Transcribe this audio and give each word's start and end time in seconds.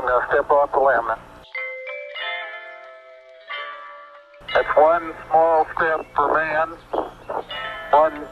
Step 0.00 0.50
off 0.50 0.72
the. 0.72 1.18
That's 4.54 4.68
one 4.74 5.12
small 5.28 5.66
step 5.76 6.06
for 6.16 6.32
man, 6.32 6.70
one 7.92 8.26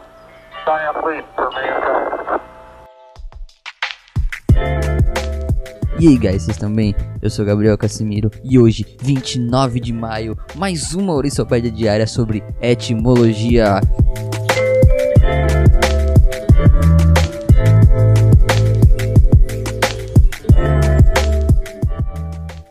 giant 0.64 1.04
leap 1.04 1.26
for 1.36 1.50
mankind. 1.50 2.40
E 6.00 6.08
aí, 6.08 6.16
guys, 6.16 6.44
vocês 6.44 6.56
estão 6.56 6.72
bem? 6.72 6.94
Eu 7.20 7.28
sou 7.28 7.44
Gabriel 7.44 7.76
Casimiro 7.76 8.30
e 8.42 8.58
hoje, 8.58 8.96
29 9.02 9.78
de 9.78 9.92
maio, 9.92 10.38
mais 10.54 10.94
uma 10.94 11.12
Orissopédia 11.12 11.70
diária 11.70 12.06
sobre 12.06 12.42
etimologia. 12.62 13.80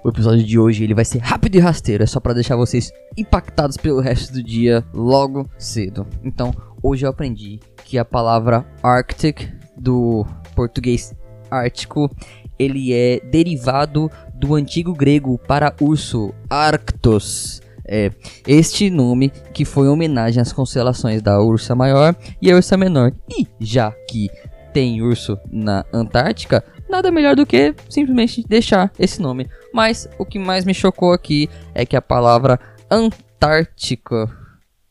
O 0.07 0.09
episódio 0.09 0.41
de 0.41 0.57
hoje 0.57 0.85
ele 0.85 0.93
vai 0.93 1.03
ser 1.03 1.17
rápido 1.17 1.55
e 1.55 1.59
rasteiro, 1.59 2.01
é 2.01 2.05
só 2.05 2.21
para 2.21 2.31
deixar 2.31 2.55
vocês 2.55 2.93
impactados 3.17 3.75
pelo 3.75 3.99
resto 3.99 4.31
do 4.31 4.41
dia 4.41 4.81
logo 4.93 5.49
cedo. 5.57 6.07
Então, 6.23 6.55
hoje 6.81 7.05
eu 7.05 7.09
aprendi 7.09 7.59
que 7.83 7.97
a 7.97 8.05
palavra 8.05 8.65
Arctic 8.81 9.49
do 9.75 10.25
português 10.55 11.13
ártico, 11.51 12.09
ele 12.57 12.93
é 12.93 13.19
derivado 13.19 14.09
do 14.33 14.55
antigo 14.55 14.93
grego 14.93 15.37
para 15.37 15.75
urso, 15.81 16.33
Arctos. 16.49 17.61
É, 17.85 18.09
este 18.47 18.89
nome 18.89 19.29
que 19.53 19.65
foi 19.65 19.87
em 19.87 19.89
homenagem 19.89 20.41
às 20.41 20.53
constelações 20.53 21.21
da 21.21 21.41
Ursa 21.41 21.75
Maior 21.75 22.15
e 22.41 22.49
a 22.49 22.55
Ursa 22.55 22.77
Menor. 22.77 23.11
E 23.29 23.45
já 23.59 23.91
que 24.09 24.29
tem 24.71 25.01
urso 25.01 25.37
na 25.51 25.83
Antártica, 25.91 26.63
nada 26.89 27.11
melhor 27.11 27.35
do 27.35 27.45
que 27.45 27.73
simplesmente 27.89 28.43
deixar 28.47 28.91
esse 28.97 29.21
nome. 29.21 29.49
Mas 29.73 30.07
o 30.17 30.25
que 30.25 30.39
mais 30.39 30.65
me 30.65 30.73
chocou 30.73 31.13
aqui 31.13 31.49
é 31.73 31.85
que 31.85 31.95
a 31.95 32.01
palavra 32.01 32.59
Antártica 32.89 34.29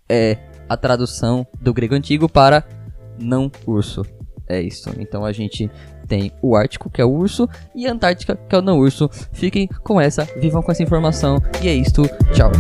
é 0.09 0.39
a 0.69 0.77
tradução 0.77 1.47
do 1.61 1.73
grego 1.73 1.95
antigo 1.95 2.29
para 2.29 2.65
não 3.19 3.51
urso. 3.67 4.05
É 4.49 4.61
isso. 4.61 4.91
Então 4.99 5.25
a 5.25 5.33
gente 5.33 5.71
tem 6.07 6.33
o 6.41 6.55
Ártico, 6.55 6.89
que 6.89 7.01
é 7.01 7.05
o 7.05 7.11
urso, 7.11 7.49
e 7.75 7.87
a 7.87 7.93
Antártica, 7.93 8.37
que 8.37 8.55
é 8.55 8.59
o 8.59 8.63
não 8.63 8.79
urso. 8.79 9.09
Fiquem 9.33 9.69
com 9.83 10.01
essa, 10.01 10.25
vivam 10.41 10.63
com 10.63 10.71
essa 10.71 10.83
informação. 10.83 11.43
E 11.63 11.69
é 11.69 11.75
isto. 11.75 12.03
Tchau. 12.33 12.53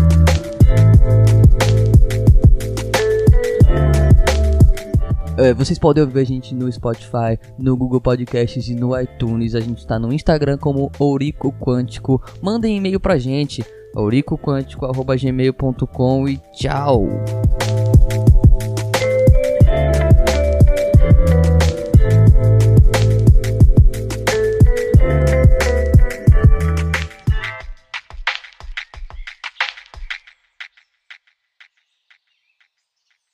É, 5.38 5.52
vocês 5.52 5.78
podem 5.78 6.02
ouvir 6.02 6.20
a 6.20 6.24
gente 6.24 6.54
no 6.54 6.72
Spotify, 6.72 7.38
no 7.58 7.76
Google 7.76 8.00
Podcasts 8.00 8.68
e 8.68 8.74
no 8.74 8.98
iTunes. 8.98 9.54
A 9.54 9.60
gente 9.60 9.76
está 9.78 9.98
no 9.98 10.10
Instagram 10.12 10.56
como 10.56 10.90
Ourico 10.98 11.52
Quântico. 11.52 12.22
Mandem 12.40 12.78
e-mail 12.78 12.98
pra 12.98 13.18
gente, 13.18 13.62
ouricoquântico.gmail.com 13.94 16.28
e 16.28 16.38
tchau! 16.54 17.06